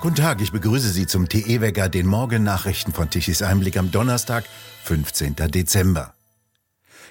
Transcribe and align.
Guten 0.00 0.14
Tag, 0.14 0.40
ich 0.40 0.52
begrüße 0.52 0.90
Sie 0.90 1.08
zum 1.08 1.28
TE-Wecker, 1.28 1.88
den 1.88 2.06
Morgennachrichten 2.06 2.94
von 2.94 3.10
Tichys 3.10 3.42
Einblick 3.42 3.76
am 3.76 3.90
Donnerstag, 3.90 4.44
15. 4.84 5.34
Dezember. 5.34 6.14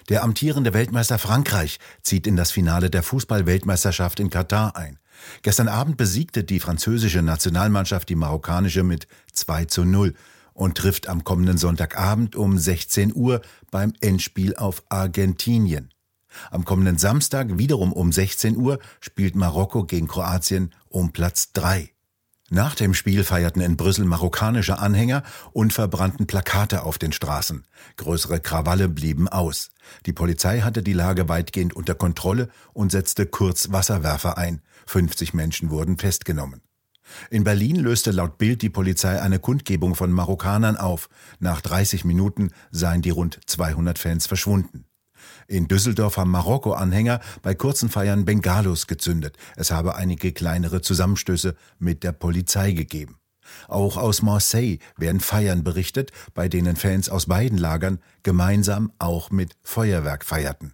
Der 0.07 0.23
amtierende 0.23 0.73
Weltmeister 0.73 1.19
Frankreich 1.19 1.79
zieht 2.01 2.25
in 2.25 2.37
das 2.37 2.51
Finale 2.51 2.89
der 2.89 3.03
Fußball-Weltmeisterschaft 3.03 4.21
in 4.21 4.29
Katar 4.29 4.77
ein. 4.77 4.99
Gestern 5.41 5.67
Abend 5.67 5.97
besiegte 5.97 6.45
die 6.45 6.61
französische 6.61 7.21
Nationalmannschaft 7.21 8.07
die 8.07 8.15
marokkanische 8.15 8.83
mit 8.83 9.09
2 9.33 9.65
zu 9.65 9.83
0 9.83 10.13
und 10.53 10.77
trifft 10.77 11.09
am 11.09 11.25
kommenden 11.25 11.57
Sonntagabend 11.57 12.37
um 12.37 12.57
16 12.57 13.13
Uhr 13.13 13.41
beim 13.69 13.91
Endspiel 13.99 14.55
auf 14.55 14.81
Argentinien. 14.87 15.93
Am 16.51 16.63
kommenden 16.63 16.97
Samstag 16.97 17.57
wiederum 17.57 17.91
um 17.91 18.13
16 18.13 18.55
Uhr 18.55 18.79
spielt 19.01 19.35
Marokko 19.35 19.83
gegen 19.83 20.07
Kroatien 20.07 20.73
um 20.87 21.11
Platz 21.11 21.51
3. 21.51 21.91
Nach 22.49 22.75
dem 22.75 22.93
Spiel 22.93 23.25
feierten 23.25 23.61
in 23.61 23.75
Brüssel 23.75 24.05
marokkanische 24.05 24.79
Anhänger 24.79 25.23
und 25.51 25.73
verbrannten 25.73 26.27
Plakate 26.27 26.83
auf 26.83 26.97
den 26.97 27.11
Straßen. 27.11 27.65
Größere 27.97 28.39
Krawalle 28.39 28.87
blieben 28.87 29.27
aus. 29.27 29.69
Die 30.05 30.13
Polizei 30.13 30.61
hatte 30.61 30.81
die 30.81 30.93
Lage 30.93 31.27
weitgehend 31.27 31.75
unter 31.75 31.93
Kontrolle 31.93 32.47
und 32.71 32.89
setzte 32.89 33.25
kurz 33.25 33.73
Wasserwerfer 33.73 34.37
ein. 34.37 34.61
50 34.85 35.33
Menschen 35.33 35.71
wurden 35.71 35.97
festgenommen. 35.97 36.61
In 37.29 37.43
Berlin 37.43 37.75
löste 37.75 38.11
laut 38.11 38.37
Bild 38.37 38.61
die 38.61 38.69
Polizei 38.69 39.21
eine 39.21 39.39
Kundgebung 39.39 39.95
von 39.95 40.11
Marokkanern 40.11 40.77
auf. 40.77 41.09
Nach 41.39 41.59
30 41.59 42.05
Minuten 42.05 42.51
seien 42.71 43.01
die 43.01 43.09
rund 43.09 43.41
200 43.45 43.99
Fans 43.99 44.25
verschwunden. 44.25 44.85
In 45.47 45.67
Düsseldorf 45.67 46.17
haben 46.17 46.31
Marokko-Anhänger 46.31 47.19
bei 47.41 47.55
kurzen 47.55 47.89
Feiern 47.89 48.25
Bengalos 48.25 48.87
gezündet. 48.87 49.37
Es 49.55 49.71
habe 49.71 49.95
einige 49.95 50.31
kleinere 50.31 50.81
Zusammenstöße 50.81 51.55
mit 51.79 52.03
der 52.03 52.11
Polizei 52.11 52.71
gegeben. 52.71 53.17
Auch 53.67 53.97
aus 53.97 54.21
Marseille 54.21 54.79
werden 54.97 55.21
Feiern 55.21 55.63
berichtet, 55.63 56.11
bei 56.33 56.49
denen 56.49 56.75
Fans 56.75 57.09
aus 57.09 57.27
beiden 57.27 57.57
Lagern 57.57 57.99
gemeinsam 58.23 58.91
auch 58.99 59.31
mit 59.31 59.55
Feuerwerk 59.63 60.25
feierten. 60.25 60.73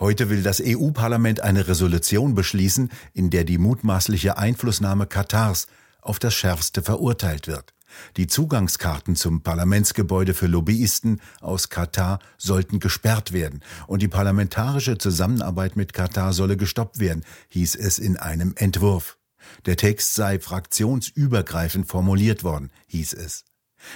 Heute 0.00 0.30
will 0.30 0.42
das 0.42 0.60
EU-Parlament 0.60 1.42
eine 1.42 1.68
Resolution 1.68 2.34
beschließen, 2.34 2.90
in 3.12 3.30
der 3.30 3.44
die 3.44 3.58
mutmaßliche 3.58 4.36
Einflussnahme 4.36 5.06
Katars 5.06 5.68
auf 6.00 6.18
das 6.18 6.34
Schärfste 6.34 6.82
verurteilt 6.82 7.46
wird. 7.46 7.72
Die 8.16 8.26
Zugangskarten 8.26 9.16
zum 9.16 9.42
Parlamentsgebäude 9.42 10.34
für 10.34 10.46
Lobbyisten 10.46 11.20
aus 11.40 11.68
Katar 11.68 12.18
sollten 12.38 12.78
gesperrt 12.78 13.32
werden 13.32 13.60
und 13.86 14.02
die 14.02 14.08
parlamentarische 14.08 14.98
Zusammenarbeit 14.98 15.76
mit 15.76 15.92
Katar 15.92 16.32
solle 16.32 16.56
gestoppt 16.56 16.98
werden, 16.98 17.24
hieß 17.48 17.74
es 17.76 17.98
in 17.98 18.16
einem 18.16 18.54
Entwurf. 18.56 19.18
Der 19.66 19.76
Text 19.76 20.14
sei 20.14 20.38
fraktionsübergreifend 20.38 21.88
formuliert 21.88 22.44
worden, 22.44 22.70
hieß 22.86 23.14
es. 23.14 23.44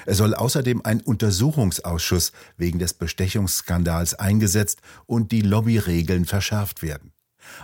Es 0.04 0.18
soll 0.18 0.34
außerdem 0.34 0.82
ein 0.84 1.00
Untersuchungsausschuss 1.00 2.32
wegen 2.56 2.78
des 2.78 2.94
Bestechungsskandals 2.94 4.14
eingesetzt 4.14 4.80
und 5.06 5.30
die 5.30 5.42
Lobbyregeln 5.42 6.24
verschärft 6.24 6.82
werden. 6.82 7.12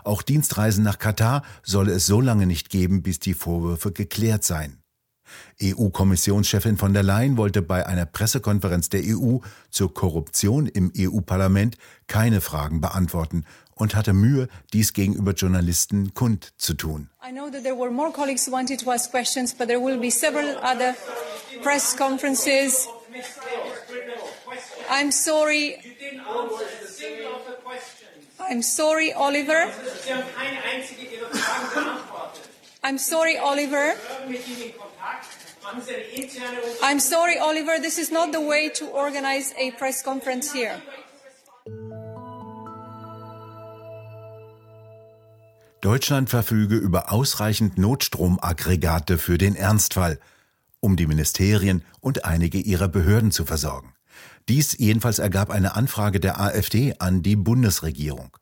Auch 0.04 0.22
Dienstreisen 0.22 0.84
nach 0.84 0.98
Katar 0.98 1.42
solle 1.64 1.92
es 1.92 2.06
so 2.06 2.20
lange 2.20 2.46
nicht 2.46 2.70
geben, 2.70 3.02
bis 3.02 3.18
die 3.18 3.34
Vorwürfe 3.34 3.90
geklärt 3.90 4.44
seien. 4.44 4.81
EU-Kommissionschefin 5.62 6.76
von 6.76 6.92
der 6.92 7.02
Leyen 7.02 7.36
wollte 7.36 7.62
bei 7.62 7.86
einer 7.86 8.06
Pressekonferenz 8.06 8.88
der 8.88 9.02
EU 9.04 9.38
zur 9.70 9.94
Korruption 9.94 10.66
im 10.66 10.92
EU-Parlament 10.96 11.76
keine 12.06 12.40
Fragen 12.40 12.80
beantworten 12.80 13.44
und 13.74 13.94
hatte 13.94 14.12
Mühe, 14.12 14.48
dies 14.72 14.92
gegenüber 14.92 15.32
Journalisten 15.32 16.14
kundzutun. 16.14 17.08
I 17.26 17.32
know 17.32 17.50
that 17.50 17.62
there 17.62 17.76
were 17.76 17.90
more 17.90 18.12
colleagues 18.12 18.46
who 18.46 18.52
wanted 18.52 18.80
to 18.80 18.90
ask 18.90 19.10
questions, 19.10 19.54
but 19.54 19.66
there 19.68 19.80
will 19.80 19.98
be 19.98 20.10
several 20.10 20.56
other 20.62 20.94
press 21.62 21.96
conferences. 21.96 22.88
I'm 24.90 25.10
sorry. 25.10 25.76
I'm 28.50 28.62
sorry, 28.62 29.12
Oliver. 29.14 29.70
I'm 32.84 32.98
sorry, 32.98 33.38
Oliver. 33.38 33.94
I'm 36.82 36.98
sorry, 36.98 37.38
Oliver, 37.38 37.78
this 37.80 37.98
is 37.98 38.10
not 38.10 38.32
the 38.32 38.40
way 38.40 38.70
to 38.70 38.86
organize 38.86 39.54
a 39.56 39.70
press 39.72 40.02
conference 40.02 40.52
here. 40.52 40.82
Deutschland 45.80 46.30
verfüge 46.30 46.76
über 46.76 47.12
ausreichend 47.12 47.78
Notstromaggregate 47.78 49.18
für 49.18 49.38
den 49.38 49.56
Ernstfall, 49.56 50.18
um 50.80 50.96
die 50.96 51.06
Ministerien 51.06 51.84
und 52.00 52.24
einige 52.24 52.58
ihrer 52.58 52.88
Behörden 52.88 53.30
zu 53.30 53.44
versorgen. 53.44 53.94
Dies 54.48 54.76
jedenfalls 54.78 55.18
ergab 55.18 55.50
eine 55.50 55.76
Anfrage 55.76 56.18
der 56.18 56.40
AfD 56.40 56.94
an 56.98 57.22
die 57.22 57.36
Bundesregierung. 57.36 58.36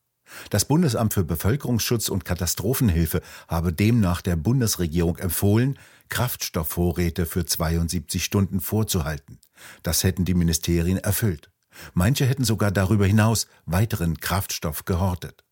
Das 0.51 0.65
Bundesamt 0.65 1.15
für 1.15 1.25
Bevölkerungsschutz 1.25 2.09
und 2.09 2.25
Katastrophenhilfe 2.25 3.21
habe 3.49 3.73
demnach 3.73 4.23
der 4.23 4.37
Bundesregierung 4.37 5.19
empfohlen, 5.19 5.79
Kraftstoffvorräte 6.09 7.27
für 7.27 7.47
72 7.47 8.25
Stunden 8.25 8.61
vorzuhalten. 8.61 9.39
Das 9.83 10.05
hätten 10.05 10.25
die 10.25 10.35
Ministerien 10.35 10.99
erfüllt. 10.99 11.51
Manche 11.95 12.27
hätten 12.27 12.45
sogar 12.45 12.71
darüber 12.71 13.07
hinaus 13.07 13.47
weiteren 13.65 14.19
Kraftstoff 14.19 14.85
gehortet. 14.85 15.45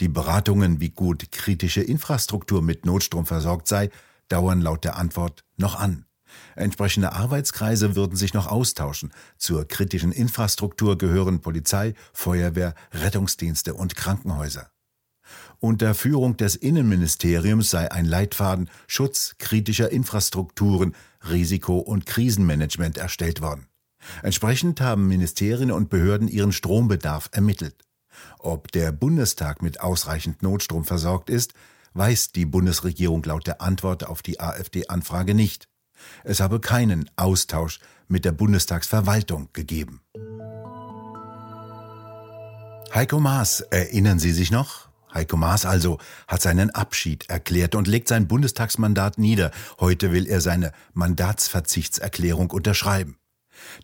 Die 0.00 0.08
Beratungen, 0.08 0.80
wie 0.80 0.90
gut 0.90 1.32
kritische 1.32 1.82
Infrastruktur 1.82 2.62
mit 2.62 2.86
Notstrom 2.86 3.26
versorgt 3.26 3.66
sei, 3.66 3.90
dauern 4.28 4.60
laut 4.60 4.84
der 4.84 4.96
Antwort 4.96 5.44
noch 5.56 5.74
an. 5.74 6.05
Entsprechende 6.54 7.12
Arbeitskreise 7.12 7.96
würden 7.96 8.16
sich 8.16 8.34
noch 8.34 8.46
austauschen. 8.46 9.12
Zur 9.38 9.66
kritischen 9.66 10.12
Infrastruktur 10.12 10.98
gehören 10.98 11.40
Polizei, 11.40 11.94
Feuerwehr, 12.12 12.74
Rettungsdienste 12.92 13.74
und 13.74 13.96
Krankenhäuser. 13.96 14.70
Unter 15.58 15.94
Führung 15.94 16.36
des 16.36 16.54
Innenministeriums 16.54 17.70
sei 17.70 17.90
ein 17.90 18.04
Leitfaden 18.04 18.70
Schutz 18.86 19.34
kritischer 19.38 19.90
Infrastrukturen, 19.90 20.94
Risiko- 21.28 21.78
und 21.78 22.06
Krisenmanagement 22.06 22.98
erstellt 22.98 23.40
worden. 23.40 23.66
Entsprechend 24.22 24.80
haben 24.80 25.08
Ministerien 25.08 25.72
und 25.72 25.88
Behörden 25.88 26.28
ihren 26.28 26.52
Strombedarf 26.52 27.28
ermittelt. 27.32 27.82
Ob 28.38 28.70
der 28.72 28.92
Bundestag 28.92 29.62
mit 29.62 29.80
ausreichend 29.80 30.42
Notstrom 30.42 30.84
versorgt 30.84 31.28
ist, 31.28 31.54
weiß 31.94 32.32
die 32.32 32.46
Bundesregierung 32.46 33.22
laut 33.24 33.46
der 33.46 33.60
Antwort 33.60 34.06
auf 34.06 34.22
die 34.22 34.40
AfD-Anfrage 34.40 35.34
nicht. 35.34 35.68
Es 36.24 36.40
habe 36.40 36.60
keinen 36.60 37.10
Austausch 37.16 37.80
mit 38.08 38.24
der 38.24 38.32
Bundestagsverwaltung 38.32 39.48
gegeben. 39.52 40.00
Heiko 42.94 43.20
Maas, 43.20 43.60
erinnern 43.60 44.18
Sie 44.18 44.32
sich 44.32 44.50
noch? 44.50 44.88
Heiko 45.12 45.36
Maas 45.36 45.64
also 45.64 45.98
hat 46.28 46.42
seinen 46.42 46.70
Abschied 46.70 47.28
erklärt 47.28 47.74
und 47.74 47.88
legt 47.88 48.08
sein 48.08 48.28
Bundestagsmandat 48.28 49.18
nieder. 49.18 49.50
Heute 49.80 50.12
will 50.12 50.26
er 50.26 50.40
seine 50.40 50.72
Mandatsverzichtserklärung 50.94 52.50
unterschreiben. 52.50 53.16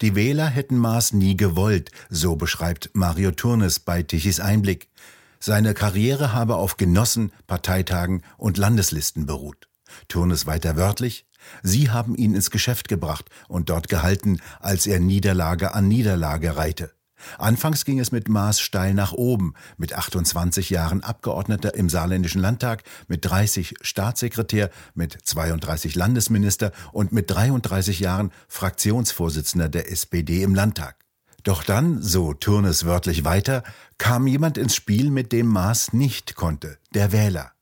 Die 0.00 0.14
Wähler 0.14 0.46
hätten 0.46 0.76
Maas 0.76 1.12
nie 1.12 1.36
gewollt, 1.36 1.90
so 2.10 2.36
beschreibt 2.36 2.90
Mario 2.92 3.30
Turnes 3.32 3.80
bei 3.80 4.02
Tichys 4.02 4.40
Einblick. 4.40 4.88
Seine 5.40 5.74
Karriere 5.74 6.32
habe 6.32 6.56
auf 6.56 6.76
Genossen, 6.76 7.32
Parteitagen 7.46 8.22
und 8.36 8.58
Landeslisten 8.58 9.26
beruht. 9.26 9.68
Turnes 10.08 10.46
weiter 10.46 10.76
wörtlich, 10.76 11.26
Sie 11.62 11.90
haben 11.90 12.14
ihn 12.14 12.34
ins 12.34 12.50
Geschäft 12.50 12.88
gebracht 12.88 13.28
und 13.48 13.68
dort 13.68 13.88
gehalten, 13.88 14.40
als 14.60 14.86
er 14.86 15.00
Niederlage 15.00 15.74
an 15.74 15.88
Niederlage 15.88 16.56
reihte. 16.56 16.92
Anfangs 17.38 17.84
ging 17.84 18.00
es 18.00 18.10
mit 18.10 18.28
Maß 18.28 18.60
steil 18.60 18.94
nach 18.94 19.12
oben, 19.12 19.54
mit 19.76 19.92
28 19.92 20.70
Jahren 20.70 21.02
Abgeordneter 21.02 21.74
im 21.74 21.88
Saarländischen 21.88 22.40
Landtag, 22.40 22.82
mit 23.06 23.24
30 23.24 23.76
Staatssekretär, 23.80 24.70
mit 24.94 25.16
32 25.22 25.94
Landesminister 25.94 26.72
und 26.92 27.12
mit 27.12 27.30
33 27.30 28.00
Jahren 28.00 28.32
Fraktionsvorsitzender 28.48 29.68
der 29.68 29.90
SPD 29.90 30.42
im 30.42 30.54
Landtag. 30.54 30.96
Doch 31.44 31.64
dann, 31.64 32.00
so 32.02 32.34
Turnes 32.34 32.84
wörtlich 32.84 33.24
weiter, 33.24 33.62
kam 33.98 34.26
jemand 34.26 34.58
ins 34.58 34.76
Spiel, 34.76 35.10
mit 35.10 35.32
dem 35.32 35.46
Maß 35.46 35.92
nicht 35.92 36.36
konnte, 36.36 36.78
der 36.94 37.12
Wähler. 37.12 37.52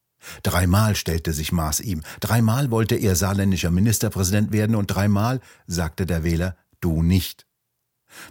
Dreimal 0.43 0.97
stellte 0.97 1.33
sich 1.33 1.53
Maas 1.53 1.81
ihm, 1.81 2.03
dreimal 2.21 2.71
wollte 2.71 2.97
er 2.97 3.17
saarländischer 3.17 3.71
Ministerpräsident 3.71 4.53
werden 4.53 4.77
und 4.77 4.87
dreimal 4.87 5.41
sagte 5.67 6.07
der 6.07 6.25
Wähler, 6.25 6.57
du 6.81 7.03
nicht. 7.03 7.47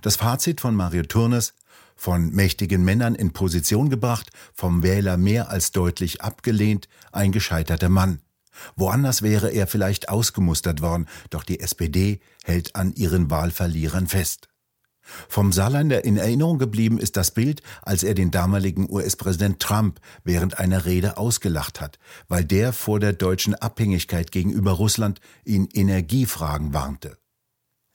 Das 0.02 0.18
Fazit 0.18 0.62
von 0.62 0.76
Mario 0.76 1.04
Turnes, 1.04 1.54
von 1.96 2.32
mächtigen 2.32 2.84
Männern 2.84 3.16
in 3.16 3.34
Position 3.34 3.90
gebracht, 3.90 4.30
vom 4.54 4.84
Wähler 4.84 5.18
mehr 5.18 5.50
als 5.50 5.72
deutlich 5.72 6.22
abgelehnt, 6.22 6.88
ein 7.12 7.32
gescheiterter 7.32 7.90
Mann. 7.90 8.22
Woanders 8.76 9.22
wäre 9.22 9.50
er 9.50 9.68
vielleicht 9.68 10.10
ausgemustert 10.10 10.82
worden, 10.82 11.08
doch 11.30 11.44
die 11.44 11.60
SPD 11.60 12.20
hält 12.44 12.76
an 12.76 12.94
ihren 12.94 13.30
Wahlverlierern 13.30 14.08
fest. 14.08 14.49
Vom 15.28 15.52
Saarländer 15.52 16.04
in 16.04 16.18
Erinnerung 16.18 16.58
geblieben 16.58 17.00
ist 17.00 17.18
das 17.18 17.32
Bild, 17.32 17.62
als 17.82 18.04
er 18.04 18.14
den 18.14 18.32
damaligen 18.32 18.90
US-Präsident 18.90 19.60
Trump 19.60 20.00
während 20.24 20.60
einer 20.60 20.86
Rede 20.86 21.18
ausgelacht 21.18 21.82
hat, 21.82 22.00
weil 22.28 22.44
der 22.44 22.74
vor 22.74 23.00
der 23.00 23.14
deutschen 23.14 23.56
Abhängigkeit 23.56 24.32
gegenüber 24.32 24.72
Russland 24.72 25.20
in 25.44 25.68
Energiefragen 25.74 26.74
warnte. 26.74 27.18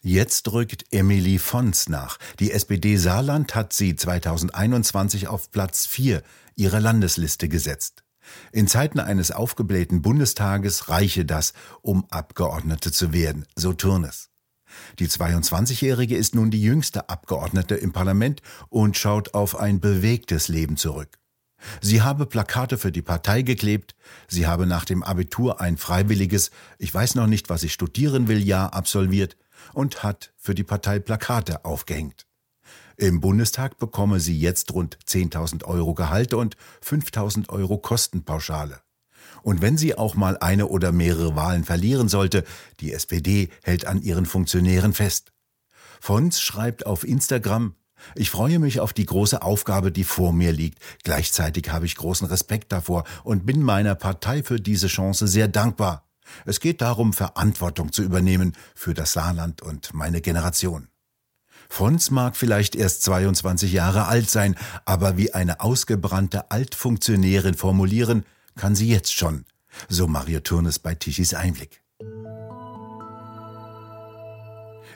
Jetzt 0.02 0.52
rückt 0.52 0.84
Emily 0.92 1.38
Fons 1.38 1.88
nach. 1.88 2.18
Die 2.38 2.52
SPD 2.52 2.98
Saarland 2.98 3.54
hat 3.54 3.72
sie 3.72 3.96
2021 3.96 5.28
auf 5.28 5.50
Platz 5.50 5.86
4 5.86 6.22
ihrer 6.56 6.78
Landesliste 6.78 7.48
gesetzt. 7.48 8.04
In 8.52 8.68
Zeiten 8.68 9.00
eines 9.00 9.30
aufgeblähten 9.30 10.02
Bundestages 10.02 10.90
reiche 10.90 11.24
das, 11.24 11.54
um 11.80 12.04
Abgeordnete 12.10 12.92
zu 12.92 13.14
werden, 13.14 13.46
so 13.56 13.72
Turnes. 13.72 14.30
Die 14.98 15.08
22-Jährige 15.08 16.16
ist 16.16 16.34
nun 16.34 16.50
die 16.50 16.62
jüngste 16.62 17.08
Abgeordnete 17.08 17.74
im 17.74 17.92
Parlament 17.92 18.42
und 18.68 18.96
schaut 18.96 19.34
auf 19.34 19.58
ein 19.58 19.80
bewegtes 19.80 20.48
Leben 20.48 20.76
zurück. 20.76 21.18
Sie 21.80 22.02
habe 22.02 22.26
Plakate 22.26 22.78
für 22.78 22.92
die 22.92 23.02
Partei 23.02 23.42
geklebt, 23.42 23.94
sie 24.28 24.46
habe 24.46 24.66
nach 24.66 24.84
dem 24.84 25.02
Abitur 25.02 25.60
ein 25.60 25.76
freiwilliges 25.76 26.50
Ich 26.78 26.92
weiß 26.92 27.14
noch 27.14 27.26
nicht, 27.26 27.48
was 27.48 27.62
ich 27.62 27.72
studieren 27.72 28.28
will 28.28 28.42
Jahr 28.42 28.74
absolviert 28.74 29.36
und 29.72 30.02
hat 30.02 30.32
für 30.36 30.54
die 30.54 30.64
Partei 30.64 30.98
Plakate 30.98 31.64
aufgehängt. 31.64 32.26
Im 32.96 33.20
Bundestag 33.20 33.78
bekomme 33.78 34.20
sie 34.20 34.38
jetzt 34.38 34.72
rund 34.72 34.98
10.000 35.06 35.64
Euro 35.64 35.94
Gehalt 35.94 36.32
und 36.32 36.56
5.000 36.84 37.48
Euro 37.48 37.78
Kostenpauschale. 37.78 38.80
Und 39.44 39.60
wenn 39.60 39.76
sie 39.76 39.96
auch 39.96 40.14
mal 40.14 40.38
eine 40.38 40.68
oder 40.68 40.90
mehrere 40.90 41.36
Wahlen 41.36 41.64
verlieren 41.64 42.08
sollte, 42.08 42.44
die 42.80 42.94
SPD 42.94 43.50
hält 43.62 43.86
an 43.86 44.00
ihren 44.00 44.24
Funktionären 44.24 44.94
fest. 44.94 45.32
Fons 46.00 46.40
schreibt 46.40 46.86
auf 46.86 47.06
Instagram, 47.06 47.74
ich 48.14 48.30
freue 48.30 48.58
mich 48.58 48.80
auf 48.80 48.94
die 48.94 49.04
große 49.04 49.42
Aufgabe, 49.42 49.92
die 49.92 50.04
vor 50.04 50.32
mir 50.32 50.50
liegt. 50.50 50.78
Gleichzeitig 51.02 51.70
habe 51.70 51.84
ich 51.84 51.94
großen 51.94 52.26
Respekt 52.26 52.72
davor 52.72 53.04
und 53.22 53.44
bin 53.44 53.62
meiner 53.62 53.94
Partei 53.94 54.42
für 54.42 54.58
diese 54.58 54.86
Chance 54.86 55.28
sehr 55.28 55.46
dankbar. 55.46 56.08
Es 56.46 56.58
geht 56.58 56.80
darum, 56.80 57.12
Verantwortung 57.12 57.92
zu 57.92 58.02
übernehmen 58.02 58.54
für 58.74 58.94
das 58.94 59.12
Saarland 59.12 59.60
und 59.60 59.92
meine 59.92 60.22
Generation. 60.22 60.88
Fons 61.68 62.10
mag 62.10 62.34
vielleicht 62.36 62.76
erst 62.76 63.02
22 63.02 63.72
Jahre 63.72 64.06
alt 64.06 64.30
sein, 64.30 64.56
aber 64.86 65.18
wie 65.18 65.34
eine 65.34 65.60
ausgebrannte 65.60 66.50
Altfunktionärin 66.50 67.54
formulieren, 67.54 68.24
kann 68.56 68.74
sie 68.74 68.88
jetzt 68.88 69.14
schon, 69.14 69.44
so 69.88 70.06
Mario 70.06 70.40
Turnes 70.40 70.78
bei 70.78 70.94
Tichys 70.94 71.34
Einblick. 71.34 71.82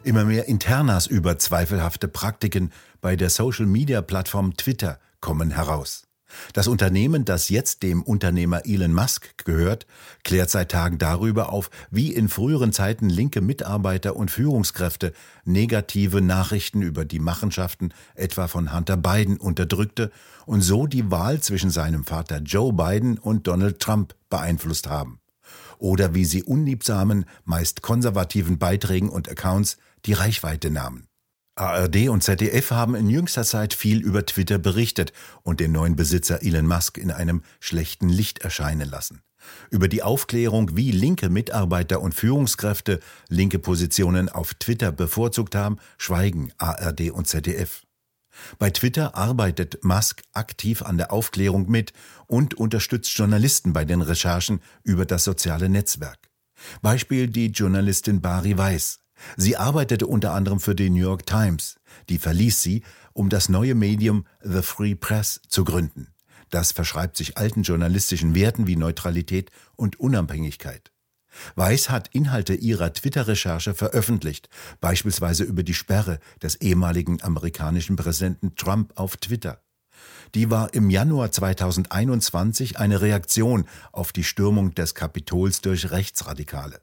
Immer 0.04 0.24
mehr 0.24 0.48
Internas 0.48 1.06
über 1.06 1.38
zweifelhafte 1.38 2.08
Praktiken 2.08 2.72
bei 3.00 3.16
der 3.16 3.30
Social-Media-Plattform 3.30 4.56
Twitter 4.56 4.98
kommen 5.20 5.50
heraus. 5.50 6.07
Das 6.52 6.68
Unternehmen, 6.68 7.24
das 7.24 7.48
jetzt 7.48 7.82
dem 7.82 8.02
Unternehmer 8.02 8.62
Elon 8.66 8.92
Musk 8.92 9.44
gehört, 9.44 9.86
klärt 10.24 10.50
seit 10.50 10.70
Tagen 10.70 10.98
darüber 10.98 11.52
auf, 11.52 11.70
wie 11.90 12.12
in 12.12 12.28
früheren 12.28 12.72
Zeiten 12.72 13.08
linke 13.08 13.40
Mitarbeiter 13.40 14.16
und 14.16 14.30
Führungskräfte 14.30 15.12
negative 15.44 16.20
Nachrichten 16.20 16.82
über 16.82 17.04
die 17.04 17.18
Machenschaften 17.18 17.92
etwa 18.14 18.48
von 18.48 18.74
Hunter 18.74 18.96
Biden 18.96 19.36
unterdrückte 19.38 20.10
und 20.46 20.62
so 20.62 20.86
die 20.86 21.10
Wahl 21.10 21.40
zwischen 21.40 21.70
seinem 21.70 22.04
Vater 22.04 22.38
Joe 22.38 22.72
Biden 22.72 23.18
und 23.18 23.46
Donald 23.46 23.80
Trump 23.80 24.14
beeinflusst 24.30 24.88
haben. 24.88 25.20
Oder 25.78 26.14
wie 26.14 26.24
sie 26.24 26.42
unliebsamen, 26.42 27.24
meist 27.44 27.82
konservativen 27.82 28.58
Beiträgen 28.58 29.08
und 29.08 29.28
Accounts 29.28 29.78
die 30.04 30.12
Reichweite 30.12 30.70
nahmen. 30.70 31.07
ARD 31.58 32.08
und 32.08 32.22
ZDF 32.22 32.70
haben 32.70 32.94
in 32.94 33.10
jüngster 33.10 33.44
Zeit 33.44 33.74
viel 33.74 34.00
über 34.00 34.24
Twitter 34.24 34.58
berichtet 34.58 35.12
und 35.42 35.60
den 35.60 35.72
neuen 35.72 35.96
Besitzer 35.96 36.42
Elon 36.42 36.66
Musk 36.66 36.98
in 36.98 37.10
einem 37.10 37.42
schlechten 37.60 38.08
Licht 38.08 38.38
erscheinen 38.38 38.88
lassen. 38.88 39.22
Über 39.70 39.88
die 39.88 40.02
Aufklärung, 40.02 40.76
wie 40.76 40.90
linke 40.90 41.28
Mitarbeiter 41.30 42.00
und 42.00 42.14
Führungskräfte 42.14 43.00
linke 43.28 43.58
Positionen 43.58 44.28
auf 44.28 44.54
Twitter 44.54 44.92
bevorzugt 44.92 45.54
haben, 45.54 45.78
schweigen 45.96 46.52
ARD 46.58 47.10
und 47.10 47.26
ZDF. 47.26 47.82
Bei 48.58 48.70
Twitter 48.70 49.16
arbeitet 49.16 49.84
Musk 49.84 50.22
aktiv 50.32 50.82
an 50.82 50.96
der 50.96 51.12
Aufklärung 51.12 51.68
mit 51.68 51.92
und 52.26 52.54
unterstützt 52.54 53.16
Journalisten 53.16 53.72
bei 53.72 53.84
den 53.84 54.00
Recherchen 54.00 54.60
über 54.84 55.06
das 55.06 55.24
soziale 55.24 55.68
Netzwerk. 55.68 56.30
Beispiel 56.82 57.28
die 57.28 57.46
Journalistin 57.46 58.20
Bari 58.20 58.56
Weiss. 58.58 59.00
Sie 59.36 59.56
arbeitete 59.56 60.06
unter 60.06 60.32
anderem 60.32 60.60
für 60.60 60.74
die 60.74 60.90
New 60.90 61.02
York 61.02 61.26
Times. 61.26 61.76
Die 62.08 62.18
verließ 62.18 62.62
sie, 62.62 62.82
um 63.12 63.28
das 63.28 63.48
neue 63.48 63.74
Medium 63.74 64.26
The 64.42 64.62
Free 64.62 64.94
Press 64.94 65.40
zu 65.48 65.64
gründen. 65.64 66.08
Das 66.50 66.72
verschreibt 66.72 67.16
sich 67.16 67.36
alten 67.36 67.62
journalistischen 67.62 68.34
Werten 68.34 68.66
wie 68.66 68.76
Neutralität 68.76 69.50
und 69.76 70.00
Unabhängigkeit. 70.00 70.92
Weiß 71.54 71.90
hat 71.90 72.08
Inhalte 72.08 72.54
ihrer 72.54 72.92
Twitter-Recherche 72.92 73.74
veröffentlicht, 73.74 74.48
beispielsweise 74.80 75.44
über 75.44 75.62
die 75.62 75.74
Sperre 75.74 76.18
des 76.42 76.56
ehemaligen 76.56 77.22
amerikanischen 77.22 77.96
Präsidenten 77.96 78.56
Trump 78.56 78.92
auf 78.96 79.16
Twitter. 79.16 79.62
Die 80.34 80.50
war 80.50 80.74
im 80.74 80.90
Januar 80.90 81.30
2021 81.30 82.78
eine 82.78 83.00
Reaktion 83.00 83.66
auf 83.92 84.12
die 84.12 84.24
Stürmung 84.24 84.74
des 84.74 84.94
Kapitols 84.94 85.60
durch 85.60 85.90
Rechtsradikale. 85.90 86.80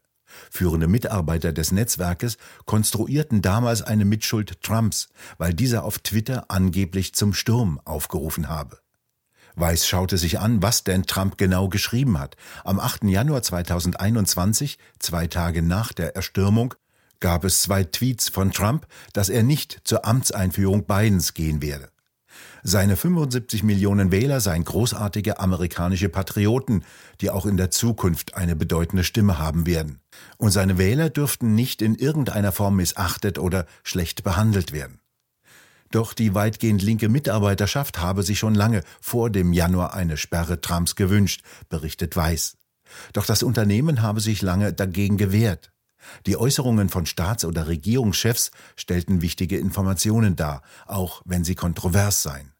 Führende 0.51 0.87
Mitarbeiter 0.87 1.53
des 1.53 1.71
Netzwerkes 1.71 2.37
konstruierten 2.65 3.41
damals 3.41 3.81
eine 3.81 4.05
Mitschuld 4.05 4.61
Trumps, 4.61 5.09
weil 5.37 5.53
dieser 5.53 5.83
auf 5.83 5.99
Twitter 5.99 6.45
angeblich 6.49 7.13
zum 7.13 7.33
Sturm 7.33 7.79
aufgerufen 7.85 8.49
habe. 8.49 8.79
Weiß 9.55 9.87
schaute 9.87 10.17
sich 10.17 10.39
an, 10.39 10.61
was 10.61 10.83
denn 10.83 11.05
Trump 11.05 11.37
genau 11.37 11.69
geschrieben 11.69 12.19
hat. 12.19 12.35
Am 12.63 12.79
8. 12.79 13.05
Januar 13.05 13.41
2021, 13.41 14.77
zwei 14.99 15.27
Tage 15.27 15.61
nach 15.61 15.93
der 15.93 16.15
Erstürmung, 16.15 16.73
gab 17.21 17.45
es 17.45 17.61
zwei 17.61 17.85
Tweets 17.85 18.27
von 18.27 18.51
Trump, 18.51 18.85
dass 19.13 19.29
er 19.29 19.43
nicht 19.43 19.81
zur 19.85 20.05
Amtseinführung 20.05 20.85
Bidens 20.85 21.33
gehen 21.33 21.61
werde. 21.61 21.89
Seine 22.63 22.95
75 22.95 23.63
Millionen 23.63 24.11
Wähler 24.11 24.39
seien 24.39 24.63
großartige 24.63 25.39
amerikanische 25.39 26.09
Patrioten, 26.09 26.83
die 27.21 27.29
auch 27.29 27.45
in 27.45 27.57
der 27.57 27.69
Zukunft 27.71 28.35
eine 28.35 28.55
bedeutende 28.55 29.03
Stimme 29.03 29.37
haben 29.37 29.65
werden. 29.65 29.99
Und 30.37 30.51
seine 30.51 30.77
Wähler 30.77 31.09
dürften 31.09 31.53
nicht 31.53 31.81
in 31.81 31.95
irgendeiner 31.95 32.51
Form 32.51 32.77
missachtet 32.77 33.37
oder 33.37 33.67
schlecht 33.83 34.23
behandelt 34.23 34.71
werden. 34.71 34.99
Doch 35.91 36.13
die 36.13 36.33
weitgehend 36.33 36.81
linke 36.81 37.09
Mitarbeiterschaft 37.09 37.99
habe 37.99 38.23
sich 38.23 38.39
schon 38.39 38.55
lange 38.55 38.81
vor 38.99 39.29
dem 39.29 39.53
Januar 39.53 39.93
eine 39.93 40.17
Sperre 40.17 40.59
Trumps 40.59 40.95
gewünscht, 40.95 41.41
berichtet 41.69 42.15
Weiß. 42.15 42.57
Doch 43.13 43.25
das 43.25 43.43
Unternehmen 43.43 44.01
habe 44.01 44.19
sich 44.21 44.41
lange 44.41 44.73
dagegen 44.73 45.17
gewehrt. 45.17 45.71
Die 46.25 46.37
Äußerungen 46.37 46.89
von 46.89 47.05
Staats- 47.05 47.45
oder 47.45 47.67
Regierungschefs 47.67 48.51
stellten 48.75 49.21
wichtige 49.21 49.57
Informationen 49.57 50.35
dar, 50.35 50.61
auch 50.85 51.21
wenn 51.25 51.43
sie 51.43 51.55
kontrovers 51.55 52.23
seien. 52.23 52.55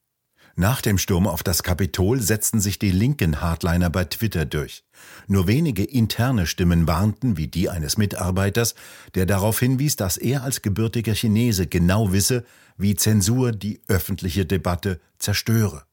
Nach 0.57 0.79
dem 0.79 0.97
Sturm 0.97 1.27
auf 1.27 1.43
das 1.43 1.63
Kapitol 1.63 2.21
setzten 2.21 2.61
sich 2.61 2.79
die 2.79 2.91
linken 2.91 3.41
Hardliner 3.41 3.89
bei 3.89 4.05
Twitter 4.05 4.45
durch. 4.45 4.85
Nur 5.27 5.47
wenige 5.47 5.83
interne 5.83 6.47
Stimmen 6.47 6.87
warnten, 6.87 7.35
wie 7.35 7.47
die 7.47 7.69
eines 7.69 7.97
Mitarbeiters, 7.97 8.73
der 9.15 9.25
darauf 9.25 9.59
hinwies, 9.59 9.97
dass 9.97 10.15
er 10.15 10.43
als 10.43 10.61
gebürtiger 10.61 11.13
Chinese 11.13 11.67
genau 11.67 12.13
wisse, 12.13 12.45
wie 12.77 12.95
Zensur 12.95 13.51
die 13.51 13.81
öffentliche 13.89 14.45
Debatte 14.45 15.01
zerstöre. 15.19 15.83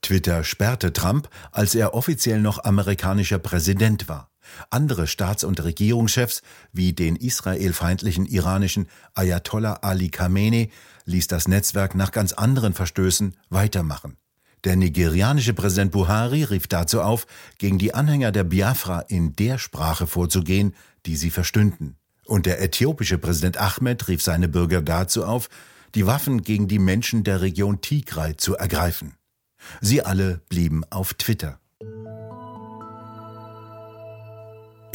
Twitter 0.00 0.44
sperrte 0.44 0.94
Trump, 0.94 1.28
als 1.52 1.74
er 1.74 1.92
offiziell 1.92 2.40
noch 2.40 2.64
amerikanischer 2.64 3.38
Präsident 3.38 4.08
war. 4.08 4.30
Andere 4.70 5.06
Staats- 5.06 5.44
und 5.44 5.62
Regierungschefs, 5.62 6.42
wie 6.72 6.92
den 6.92 7.16
israelfeindlichen 7.16 8.26
iranischen 8.26 8.88
Ayatollah 9.14 9.74
Ali 9.82 10.10
Khamenei, 10.10 10.70
ließ 11.06 11.26
das 11.26 11.48
Netzwerk 11.48 11.94
nach 11.94 12.12
ganz 12.12 12.32
anderen 12.32 12.72
Verstößen 12.72 13.36
weitermachen. 13.50 14.16
Der 14.64 14.76
nigerianische 14.76 15.52
Präsident 15.52 15.92
Buhari 15.92 16.42
rief 16.44 16.66
dazu 16.66 17.02
auf, 17.02 17.26
gegen 17.58 17.78
die 17.78 17.92
Anhänger 17.92 18.32
der 18.32 18.44
Biafra 18.44 19.00
in 19.00 19.36
der 19.36 19.58
Sprache 19.58 20.06
vorzugehen, 20.06 20.74
die 21.04 21.16
sie 21.16 21.30
verstünden. 21.30 21.96
Und 22.24 22.46
der 22.46 22.62
äthiopische 22.62 23.18
Präsident 23.18 23.58
Ahmed 23.58 24.08
rief 24.08 24.22
seine 24.22 24.48
Bürger 24.48 24.80
dazu 24.80 25.24
auf, 25.26 25.50
die 25.94 26.06
Waffen 26.06 26.42
gegen 26.42 26.66
die 26.66 26.78
Menschen 26.78 27.24
der 27.24 27.42
Region 27.42 27.82
Tigray 27.82 28.36
zu 28.36 28.56
ergreifen. 28.56 29.14
Sie 29.82 30.02
alle 30.02 30.40
blieben 30.48 30.82
auf 30.90 31.14
Twitter. 31.14 31.60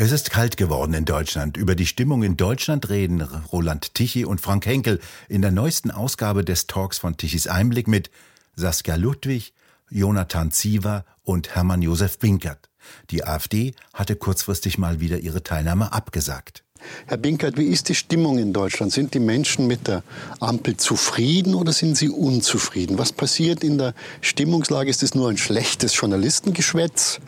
Es 0.02 0.14
ist 0.14 0.32
kalt 0.32 0.56
geworden 0.56 0.94
in 0.94 1.04
Deutschland. 1.04 1.58
Über 1.58 1.76
die 1.76 1.86
Stimmung 1.86 2.24
in 2.24 2.38
Deutschland 2.38 2.88
reden 2.88 3.22
Roland 3.52 3.96
Tichy 3.96 4.24
und 4.24 4.40
Frank 4.40 4.66
Henkel 4.66 5.02
in 5.28 5.42
der 5.42 5.52
neuesten 5.52 5.92
Ausgabe 5.92 6.46
des 6.46 6.68
Talks 6.68 6.98
von 6.98 7.18
Tichys 7.18 7.48
Einblick 7.48 7.90
mit 7.90 8.10
Saskia 8.56 8.96
Ludwig, 8.96 9.52
Jonathan 9.90 10.52
Ziever 10.52 11.04
und 11.24 11.54
Hermann 11.54 11.82
Josef 11.82 12.18
Binkert. 12.18 12.70
Die 13.10 13.26
AfD 13.26 13.74
hatte 13.94 14.16
kurzfristig 14.16 14.78
mal 14.78 15.02
wieder 15.02 15.20
ihre 15.20 15.44
Teilnahme 15.44 15.92
abgesagt. 15.92 16.64
Herr 17.08 17.18
Binkert, 17.18 17.58
wie 17.58 17.66
ist 17.66 17.90
die 17.90 17.96
Stimmung 17.96 18.38
in 18.38 18.54
Deutschland? 18.54 18.94
Sind 18.94 19.14
die 19.14 19.20
Menschen 19.20 19.68
mit 19.68 19.90
der 19.90 20.04
Ampel 20.40 20.78
zufrieden 20.78 21.56
oder 21.56 21.74
sind 21.74 21.98
sie 21.98 22.08
unzufrieden? 22.08 22.98
Was 22.98 23.12
passiert 23.12 23.66
in 23.66 23.78
der 23.78 23.94
Stimmungslage? 24.22 24.90
Ist 24.90 25.04
es 25.04 25.14
nur 25.14 25.30
ein 25.30 25.38
schlechtes 25.38 25.94
Journalistengeschwätz? 26.00 27.20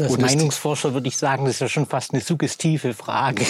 Also 0.00 0.14
als 0.14 0.22
Meinungsforscher 0.22 0.94
würde 0.94 1.08
ich 1.08 1.16
sagen, 1.16 1.44
das 1.44 1.54
ist 1.54 1.60
ja 1.60 1.68
schon 1.68 1.86
fast 1.86 2.12
eine 2.12 2.22
suggestive 2.22 2.94
Frage. 2.94 3.44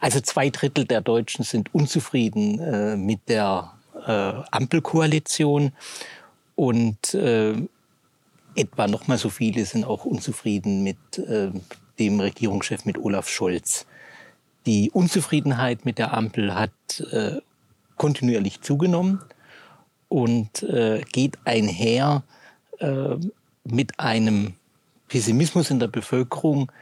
Also 0.00 0.20
zwei 0.20 0.50
Drittel 0.50 0.86
der 0.86 1.00
Deutschen 1.00 1.44
sind 1.44 1.74
unzufrieden 1.74 2.58
äh, 2.58 2.96
mit 2.96 3.28
der 3.28 3.72
äh, 4.06 4.32
Ampelkoalition 4.50 5.72
und 6.54 7.14
äh, 7.14 7.54
etwa 8.54 8.86
noch 8.86 9.08
mal 9.08 9.18
so 9.18 9.28
viele 9.28 9.64
sind 9.64 9.84
auch 9.84 10.04
unzufrieden 10.04 10.82
mit 10.82 11.18
äh, 11.18 11.50
dem 11.98 12.20
Regierungschef, 12.20 12.84
mit 12.84 12.98
Olaf 12.98 13.28
Scholz. 13.28 13.86
Die 14.66 14.90
Unzufriedenheit 14.90 15.84
mit 15.84 15.98
der 15.98 16.14
Ampel 16.14 16.54
hat 16.54 16.72
äh, 17.12 17.40
kontinuierlich 17.96 18.60
zugenommen 18.62 19.20
und 20.08 20.62
äh, 20.62 21.02
geht 21.12 21.38
einher 21.44 22.22
mit 23.64 24.00
einem 24.00 24.54
Pessimismus 25.10 25.70
in 25.70 25.80
der 25.80 25.88
Bevölkerung, 25.88 26.72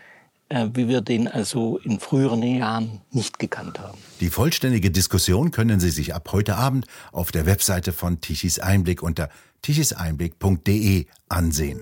äh, 0.50 0.68
wie 0.74 0.86
wir 0.86 1.00
den 1.00 1.26
also 1.26 1.78
in 1.78 1.98
früheren 1.98 2.42
Jahren 2.42 3.00
nicht 3.10 3.38
gekannt 3.38 3.80
haben. 3.80 3.98
Die 4.20 4.28
vollständige 4.28 4.90
Diskussion 4.90 5.50
können 5.50 5.80
Sie 5.80 5.90
sich 5.90 6.14
ab 6.14 6.28
heute 6.30 6.56
Abend 6.56 6.86
auf 7.10 7.32
der 7.32 7.46
Webseite 7.46 7.92
von 7.92 8.20
Tichys 8.20 8.60
Einblick 8.60 9.02
unter 9.02 9.30
tichiseinblick.de 9.62 11.06
ansehen. 11.28 11.80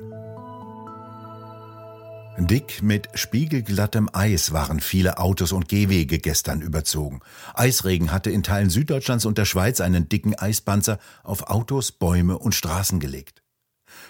Dick 2.38 2.83
mit 2.83 3.09
spiegelglattem 3.15 4.11
Eis 4.12 4.53
waren 4.53 4.81
viele 4.81 5.19
Autos 5.19 5.53
und 5.53 5.69
Gehwege 5.69 6.19
gestern 6.19 6.61
überzogen. 6.61 7.21
Eisregen 7.55 8.12
hatte 8.12 8.31
in 8.31 8.43
Teilen 8.43 8.69
Süddeutschlands 8.69 9.25
und 9.25 9.38
der 9.38 9.47
Schweiz 9.47 9.81
einen 9.81 10.09
dicken 10.09 10.35
Eispanzer 10.35 10.99
auf 11.25 11.45
Autos, 11.45 11.93
Bäume 11.93 12.38
und 12.38 12.55
Straßen 12.55 13.00
gelegt. 13.00 13.43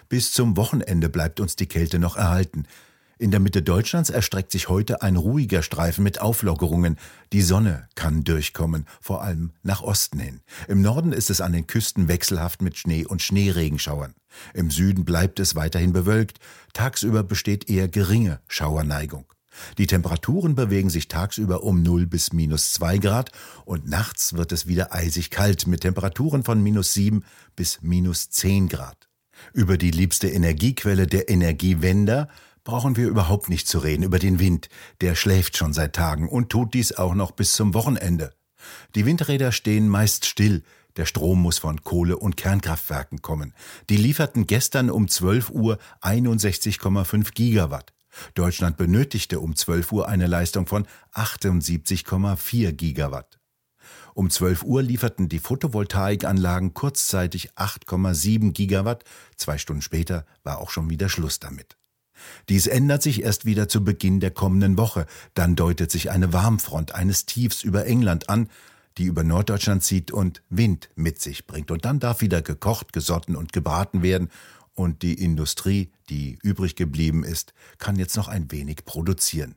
Bis 0.08 0.32
zum 0.32 0.56
Wochenende 0.56 1.08
bleibt 1.08 1.40
uns 1.40 1.56
die 1.56 1.66
Kälte 1.66 1.98
noch 1.98 2.16
erhalten. 2.16 2.66
In 3.18 3.30
der 3.30 3.40
Mitte 3.40 3.62
Deutschlands 3.62 4.10
erstreckt 4.10 4.52
sich 4.52 4.68
heute 4.68 5.00
ein 5.00 5.16
ruhiger 5.16 5.62
Streifen 5.62 6.04
mit 6.04 6.20
Auflockerungen. 6.20 6.98
Die 7.32 7.40
Sonne 7.40 7.88
kann 7.94 8.24
durchkommen, 8.24 8.86
vor 9.00 9.22
allem 9.22 9.52
nach 9.62 9.80
Osten 9.80 10.18
hin. 10.18 10.42
Im 10.68 10.82
Norden 10.82 11.12
ist 11.12 11.30
es 11.30 11.40
an 11.40 11.54
den 11.54 11.66
Küsten 11.66 12.08
wechselhaft 12.08 12.60
mit 12.60 12.76
Schnee 12.76 13.06
und 13.06 13.22
Schneeregenschauern. 13.22 14.14
Im 14.52 14.70
Süden 14.70 15.06
bleibt 15.06 15.40
es 15.40 15.54
weiterhin 15.54 15.94
bewölkt. 15.94 16.40
Tagsüber 16.74 17.22
besteht 17.22 17.70
eher 17.70 17.88
geringe 17.88 18.40
Schauerneigung. 18.48 19.24
Die 19.78 19.86
Temperaturen 19.86 20.54
bewegen 20.54 20.90
sich 20.90 21.08
tagsüber 21.08 21.62
um 21.62 21.82
0 21.82 22.06
bis 22.06 22.34
minus 22.34 22.72
2 22.74 22.98
Grad 22.98 23.32
und 23.64 23.88
nachts 23.88 24.34
wird 24.34 24.52
es 24.52 24.66
wieder 24.66 24.94
eisig 24.94 25.30
kalt 25.30 25.66
mit 25.66 25.80
Temperaturen 25.80 26.44
von 26.44 26.62
minus 26.62 26.92
7 26.92 27.24
bis 27.56 27.80
minus 27.80 28.28
10 28.28 28.68
Grad. 28.68 29.08
Über 29.52 29.78
die 29.78 29.90
liebste 29.90 30.28
Energiequelle 30.28 31.06
der 31.06 31.28
Energiewender 31.28 32.28
brauchen 32.64 32.96
wir 32.96 33.08
überhaupt 33.08 33.48
nicht 33.48 33.68
zu 33.68 33.78
reden 33.78 34.02
über 34.02 34.18
den 34.18 34.38
Wind. 34.38 34.68
Der 35.00 35.14
schläft 35.14 35.56
schon 35.56 35.72
seit 35.72 35.94
Tagen 35.94 36.28
und 36.28 36.50
tut 36.50 36.74
dies 36.74 36.92
auch 36.92 37.14
noch 37.14 37.30
bis 37.30 37.52
zum 37.52 37.74
Wochenende. 37.74 38.32
Die 38.94 39.06
Windräder 39.06 39.52
stehen 39.52 39.88
meist 39.88 40.26
still. 40.26 40.62
Der 40.96 41.06
Strom 41.06 41.42
muss 41.42 41.58
von 41.58 41.82
Kohle- 41.84 42.18
und 42.18 42.36
Kernkraftwerken 42.36 43.22
kommen. 43.22 43.54
Die 43.88 43.96
lieferten 43.96 44.46
gestern 44.46 44.90
um 44.90 45.08
12 45.08 45.50
Uhr 45.50 45.78
61,5 46.00 47.32
Gigawatt. 47.34 47.92
Deutschland 48.34 48.76
benötigte 48.76 49.40
um 49.40 49.54
12 49.54 49.92
Uhr 49.92 50.08
eine 50.08 50.26
Leistung 50.26 50.66
von 50.66 50.86
78,4 51.12 52.72
Gigawatt. 52.72 53.38
Um 54.16 54.30
12 54.30 54.62
Uhr 54.62 54.82
lieferten 54.82 55.28
die 55.28 55.40
Photovoltaikanlagen 55.40 56.72
kurzzeitig 56.72 57.52
8,7 57.52 58.52
Gigawatt. 58.52 59.04
Zwei 59.36 59.58
Stunden 59.58 59.82
später 59.82 60.24
war 60.42 60.56
auch 60.56 60.70
schon 60.70 60.88
wieder 60.88 61.10
Schluss 61.10 61.38
damit. 61.38 61.76
Dies 62.48 62.66
ändert 62.66 63.02
sich 63.02 63.22
erst 63.22 63.44
wieder 63.44 63.68
zu 63.68 63.84
Beginn 63.84 64.20
der 64.20 64.30
kommenden 64.30 64.78
Woche. 64.78 65.04
Dann 65.34 65.54
deutet 65.54 65.90
sich 65.90 66.10
eine 66.10 66.32
Warmfront 66.32 66.94
eines 66.94 67.26
Tiefs 67.26 67.62
über 67.62 67.84
England 67.84 68.30
an, 68.30 68.48
die 68.96 69.04
über 69.04 69.22
Norddeutschland 69.22 69.82
zieht 69.82 70.10
und 70.12 70.42
Wind 70.48 70.88
mit 70.94 71.20
sich 71.20 71.46
bringt. 71.46 71.70
Und 71.70 71.84
dann 71.84 72.00
darf 72.00 72.22
wieder 72.22 72.40
gekocht, 72.40 72.94
gesotten 72.94 73.36
und 73.36 73.52
gebraten 73.52 74.00
werden. 74.00 74.30
Und 74.72 75.02
die 75.02 75.22
Industrie, 75.22 75.92
die 76.08 76.38
übrig 76.42 76.74
geblieben 76.74 77.22
ist, 77.22 77.52
kann 77.76 77.96
jetzt 77.96 78.16
noch 78.16 78.28
ein 78.28 78.50
wenig 78.50 78.86
produzieren. 78.86 79.56